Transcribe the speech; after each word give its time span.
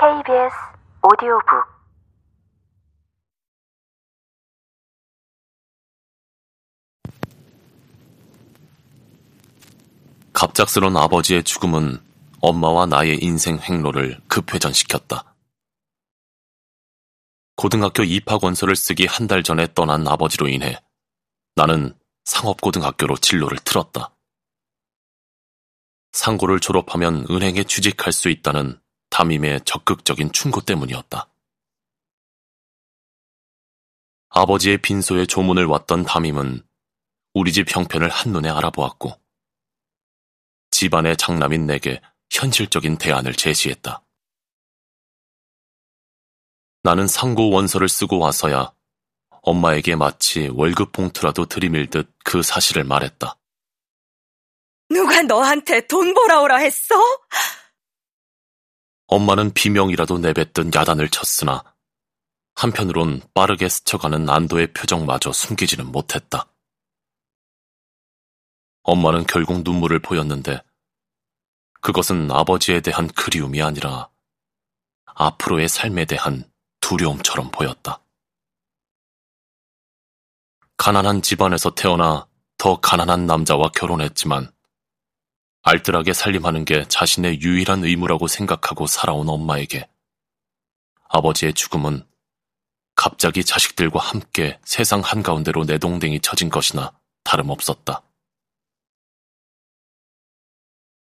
KBS 0.00 0.54
오디오북 1.02 1.66
갑작스런 10.32 10.96
아버지의 10.96 11.42
죽음은 11.42 12.00
엄마와 12.40 12.86
나의 12.86 13.18
인생 13.22 13.58
행로를 13.58 14.20
급회전시켰다. 14.28 15.34
고등학교 17.56 18.04
입학 18.04 18.44
원서를 18.44 18.76
쓰기 18.76 19.04
한 19.06 19.26
달 19.26 19.42
전에 19.42 19.66
떠난 19.74 20.06
아버지로 20.06 20.46
인해 20.46 20.80
나는 21.56 21.98
상업고등학교로 22.24 23.16
진로를 23.16 23.58
틀었다. 23.64 24.14
상고를 26.12 26.60
졸업하면 26.60 27.26
은행에 27.28 27.64
취직할 27.64 28.12
수 28.12 28.28
있다는 28.28 28.80
담임의 29.18 29.62
적극적인 29.64 30.30
충고 30.30 30.60
때문이었다. 30.60 31.28
아버지의 34.28 34.78
빈소에 34.78 35.26
조문을 35.26 35.64
왔던 35.64 36.04
담임은 36.04 36.64
우리 37.34 37.52
집 37.52 37.74
형편을 37.74 38.10
한눈에 38.10 38.48
알아보았고 38.48 39.20
집안의 40.70 41.16
장남인 41.16 41.66
내게 41.66 42.00
현실적인 42.30 42.96
대안을 42.96 43.32
제시했다. 43.32 44.04
나는 46.84 47.08
상고 47.08 47.50
원서를 47.50 47.88
쓰고 47.88 48.20
와서야 48.20 48.72
엄마에게 49.42 49.96
마치 49.96 50.46
월급 50.46 50.92
봉투라도 50.92 51.46
들이밀듯 51.46 52.08
그 52.24 52.44
사실을 52.44 52.84
말했다. 52.84 53.36
누가 54.90 55.22
너한테 55.22 55.88
돈 55.88 56.14
벌어오라 56.14 56.58
했어? 56.58 56.94
엄마는 59.08 59.52
비명이라도 59.52 60.18
내뱉든 60.18 60.70
야단을 60.74 61.08
쳤으나 61.08 61.64
한편으론 62.54 63.22
빠르게 63.32 63.68
스쳐가는 63.68 64.28
안도의 64.28 64.74
표정마저 64.74 65.32
숨기지는 65.32 65.90
못했다. 65.90 66.46
엄마는 68.82 69.26
결국 69.26 69.62
눈물을 69.62 69.98
보였는데 70.00 70.62
그것은 71.80 72.30
아버지에 72.30 72.80
대한 72.80 73.08
그리움이 73.08 73.62
아니라 73.62 74.10
앞으로의 75.06 75.68
삶에 75.68 76.04
대한 76.04 76.44
두려움처럼 76.80 77.50
보였다. 77.50 78.00
가난한 80.76 81.22
집안에서 81.22 81.74
태어나 81.74 82.28
더 82.58 82.78
가난한 82.78 83.26
남자와 83.26 83.70
결혼했지만 83.70 84.52
알뜰하게 85.62 86.12
살림하는 86.12 86.64
게 86.64 86.86
자신의 86.86 87.40
유일한 87.42 87.84
의무라고 87.84 88.26
생각하고 88.28 88.86
살아온 88.86 89.28
엄마에게 89.28 89.88
아버지의 91.08 91.54
죽음은 91.54 92.06
갑자기 92.94 93.44
자식들과 93.44 94.00
함께 94.00 94.58
세상 94.64 95.00
한가운데로 95.00 95.64
내동댕이 95.64 96.20
쳐진 96.20 96.48
것이나 96.48 96.98
다름없었다. 97.24 98.02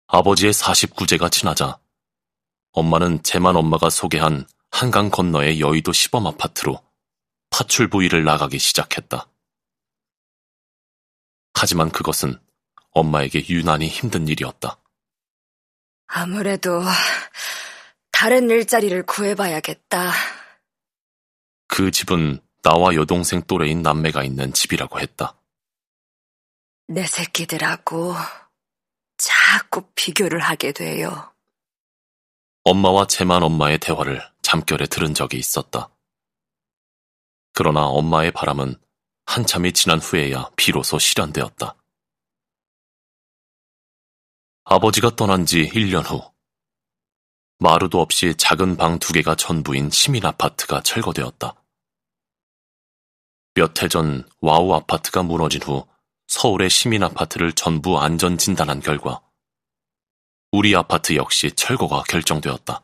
아버지의 0.08 0.53
49제가 0.53 1.31
지나자 1.31 1.80
엄마는 2.73 3.23
제만 3.23 3.56
엄마가 3.56 3.89
소개한 3.89 4.45
한강 4.69 5.09
건너의 5.09 5.59
여의도 5.59 5.92
시범 5.92 6.28
아파트로 6.28 6.81
파출 7.50 7.89
부위를 7.89 8.23
나가기 8.23 8.59
시작했다. 8.59 9.28
하지만 11.53 11.89
그것은 11.92 12.39
엄마에게 12.92 13.47
유난히 13.50 13.88
힘든 13.88 14.28
일이었다. 14.28 14.78
아무래도 16.08 16.81
다른 18.11 18.50
일자리를 18.50 19.03
구해봐야겠다. 19.03 20.11
그 21.68 21.90
집은 21.90 22.40
나와 22.62 22.94
여동생 22.94 23.41
또래인 23.44 23.81
남매가 23.81 24.24
있는 24.24 24.53
집이라고 24.53 25.00
했다. 25.00 25.35
내 26.88 27.06
새끼들하고 27.06 28.13
자꾸 29.18 29.90
비교를 29.96 30.40
하게 30.40 30.72
돼요. 30.74 31.34
엄마와 32.63 33.07
제만 33.07 33.41
엄마의 33.41 33.80
대화를 33.80 34.22
잠결에 34.41 34.85
들은 34.85 35.13
적이 35.13 35.38
있었다. 35.38 35.90
그러나 37.53 37.85
엄마의 37.85 38.31
바람은 38.31 38.75
한참이 39.25 39.72
지난 39.74 40.00
후에야 40.00 40.50
비로소 40.56 41.00
실현되었다. 41.00 41.75
아버지가 44.63 45.16
떠난 45.16 45.45
지 45.45 45.67
1년 45.69 46.03
후, 46.09 46.22
마루도 47.59 47.99
없이 47.99 48.35
작은 48.38 48.77
방 48.77 48.99
두 48.99 49.13
개가 49.13 49.35
전부인 49.35 49.89
시민 49.89 50.25
아파트가 50.25 50.81
철거되었다. 50.81 51.55
몇 53.55 53.81
해 53.81 53.89
전 53.89 54.27
와우 54.39 54.73
아파트가 54.73 55.23
무너진 55.23 55.61
후 55.63 55.88
서울의 56.27 56.69
시민 56.69 57.03
아파트를 57.03 57.53
전부 57.53 58.00
안전 58.00 58.38
진단한 58.38 58.79
결과 58.79 59.21
우리 60.51 60.75
아파트 60.75 61.16
역시 61.16 61.51
철거가 61.51 62.03
결정되었다. 62.03 62.83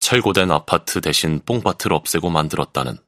철거된 0.00 0.50
아파트 0.50 1.00
대신 1.00 1.40
뽕밭을 1.44 1.92
없애고 1.92 2.30
만들었다는 2.30 2.98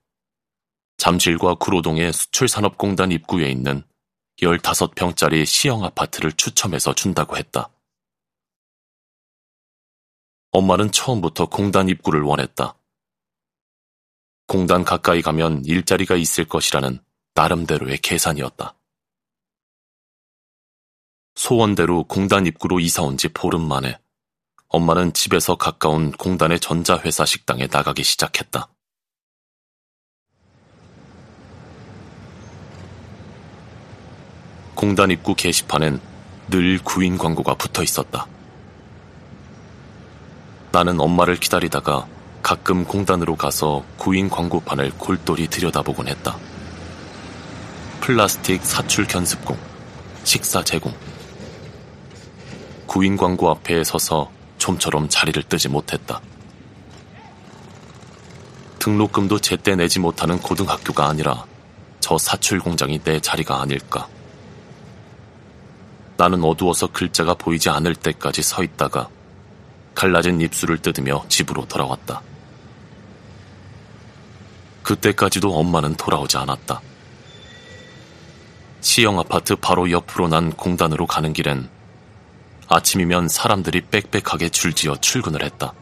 잠실과 0.97 1.55
구로동의 1.55 2.13
수출산업공단 2.13 3.13
입구에 3.13 3.51
있는 3.51 3.85
15평짜리 4.41 5.45
시형 5.45 5.85
아파트를 5.85 6.33
추첨해서 6.33 6.95
준다고 6.95 7.37
했다. 7.37 7.71
엄마는 10.53 10.91
처음부터 10.91 11.47
공단 11.47 11.89
입구를 11.89 12.23
원했다. 12.23 12.77
공단 14.47 14.85
가까이 14.85 15.23
가면 15.23 15.65
일자리가 15.65 16.17
있을 16.17 16.45
것이라는 16.47 16.99
나름대로의 17.35 17.99
계산이었다. 17.99 18.75
소원대로 21.37 22.05
공단 22.05 22.47
입구로 22.47 22.81
이사 22.81 23.03
온 23.03 23.17
지 23.17 23.29
보름 23.29 23.63
만에 23.67 23.99
엄마는 24.69 25.13
집에서 25.13 25.57
가까운 25.57 26.13
공단의 26.13 26.61
전자회사 26.61 27.25
식당에 27.25 27.67
나가기 27.67 28.03
시작했다. 28.05 28.69
공단 34.81 35.11
입구 35.11 35.35
게시판엔 35.35 36.01
늘 36.49 36.79
구인 36.83 37.19
광고가 37.19 37.53
붙어 37.53 37.83
있었다. 37.83 38.27
나는 40.73 40.99
엄마를 40.99 41.37
기다리다가 41.37 42.07
가끔 42.43 42.87
공단으로 42.87 43.37
가서 43.37 43.85
구인 43.99 44.31
광고판을 44.31 44.93
골똘히 44.97 45.49
들여다보곤 45.49 46.09
했다. 46.09 46.39
플라스틱 48.01 48.65
사출 48.65 49.07
견습공, 49.07 49.59
식사 50.25 50.65
제공. 50.65 50.95
구인 52.87 53.19
광고 53.19 53.51
앞에 53.51 53.85
서서 53.85 54.31
좀처럼 54.57 55.11
자리를 55.11 55.43
뜨지 55.43 55.69
못했다. 55.69 56.23
등록금도 58.79 59.41
제때 59.41 59.77
내지 59.77 59.99
못하는 59.99 60.39
고등학교가 60.39 61.07
아니라 61.07 61.45
저 62.01 62.17
사출 62.17 62.61
공장이 62.61 62.99
내 63.01 63.21
자리가 63.21 63.61
아닐까. 63.61 64.09
나는 66.21 66.45
어두워서 66.45 66.89
글자가 66.89 67.33
보이지 67.33 67.71
않을 67.71 67.95
때까지 67.95 68.43
서 68.43 68.63
있다가 68.63 69.09
갈라진 69.95 70.39
입술을 70.39 70.77
뜯으며 70.77 71.25
집으로 71.29 71.65
돌아왔다. 71.65 72.21
그때까지도 74.83 75.55
엄마는 75.55 75.95
돌아오지 75.95 76.37
않았다. 76.37 76.83
시형 78.83 79.19
아파트 79.19 79.57
바로 79.57 79.91
옆으로 79.91 80.29
난 80.29 80.53
공단으로 80.53 81.07
가는 81.07 81.33
길엔 81.33 81.71
아침이면 82.69 83.29
사람들이 83.29 83.81
빽빽하게 83.87 84.51
줄지어 84.51 84.97
출근을 84.97 85.43
했다. 85.43 85.73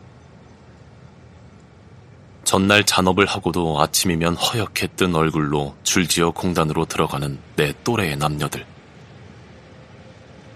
전날 2.45 2.85
잔업을 2.85 3.27
하고도 3.27 3.81
아침이면 3.81 4.37
허옇게 4.37 4.87
뜬 4.95 5.17
얼굴로 5.17 5.75
줄지어 5.83 6.31
공단으로 6.31 6.85
들어가는 6.85 7.41
내 7.57 7.75
또래의 7.83 8.17
남녀들. 8.19 8.78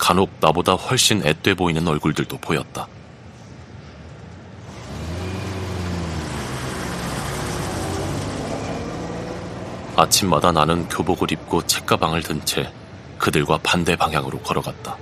간혹 0.03 0.31
나보다 0.41 0.73
훨씬 0.73 1.25
앳돼 1.25 1.55
보이는 1.55 1.87
얼굴들도 1.87 2.37
보였다. 2.39 2.89
아침마다 9.95 10.51
나는 10.51 10.89
교복을 10.89 11.31
입고 11.31 11.65
책가방을 11.69 12.25
든 12.25 12.45
채 12.45 12.69
그들과 13.17 13.61
반대 13.63 13.95
방향으로 13.95 14.41
걸어갔다. 14.41 14.97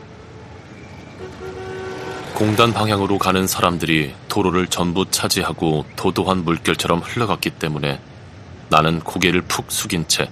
공단 2.34 2.74
방향으로 2.74 3.16
가는 3.16 3.46
사람들이 3.46 4.14
도로를 4.28 4.66
전부 4.66 5.10
차지하고 5.10 5.86
도도한 5.96 6.44
물결처럼 6.44 6.98
흘러갔기 6.98 7.48
때문에 7.48 7.98
나는 8.68 9.00
고개를 9.00 9.40
푹 9.42 9.72
숙인 9.72 10.06
채 10.08 10.28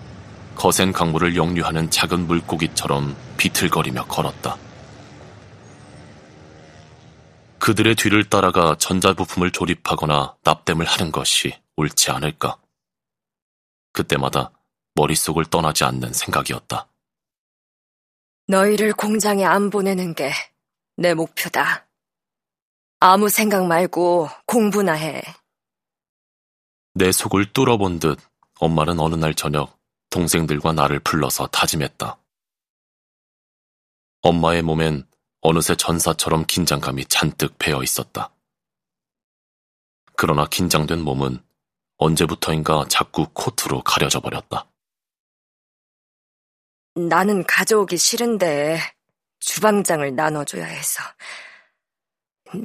거센 0.59 0.93
강물을 0.93 1.37
역류하는 1.37 1.91
작은 1.91 2.27
물고기처럼 2.27 3.17
비틀거리며 3.39 4.07
걸었다. 4.07 4.59
그들의 7.59 7.95
뒤를 7.95 8.29
따라가 8.29 8.77
전자부품을 8.77 9.51
조립하거나 9.53 10.37
납땜을 10.45 10.85
하는 10.85 11.13
것이 11.13 11.55
옳지 11.77 12.11
않을까. 12.11 12.59
그때마다 13.93 14.53
머릿속을 14.95 15.47
떠나지 15.47 15.85
않는 15.85 16.13
생각이었다. 16.13 16.89
너희를 18.49 18.93
공장에 18.93 19.45
안 19.45 19.71
보내는 19.71 20.15
게 20.15 20.33
내 21.01 21.15
목표다. 21.15 21.87
아무 22.99 23.29
생각 23.29 23.65
말고 23.67 24.29
공부나 24.47 24.95
해. 24.95 25.23
내 26.93 27.13
속을 27.13 27.53
뚫어본 27.53 28.01
듯 28.01 28.19
엄마는 28.59 28.99
어느 28.99 29.15
날 29.15 29.33
저녁 29.35 29.78
동생들과 30.11 30.73
나를 30.73 31.01
불러서 31.01 31.47
다짐했다. 31.49 32.19
엄마의 34.23 34.63
몸엔 34.63 35.07
어느새 35.41 35.77
전사처럼 35.77 36.45
긴장감이 36.47 37.05
잔뜩 37.07 37.57
배어 37.59 37.83
있었다. 37.83 38.31
그러나 40.17 40.47
긴장된 40.47 41.01
몸은 41.01 41.43
언제부터인가 41.99 42.87
자꾸 42.89 43.29
코트로 43.33 43.83
가려져 43.83 44.21
버렸다. 44.21 44.67
나는 46.95 47.45
가져오기 47.47 47.97
싫은데 47.97 48.81
주방장을 49.41 50.15
나눠줘야 50.17 50.65
해서. 50.65 51.03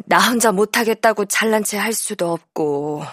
나 0.06 0.18
혼자 0.20 0.52
못하겠다고 0.52 1.26
잘난 1.26 1.64
체 1.64 1.78
할 1.78 1.94
수도 1.94 2.32
없고 2.32 3.04